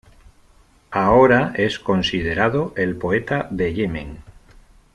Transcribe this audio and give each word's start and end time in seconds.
Ahora 0.89 1.51
es 1.55 1.77
considerado 1.77 2.73
el 2.75 2.95
"Poeta 2.97 3.47
de 3.51 3.71
Yemen". 3.75 4.23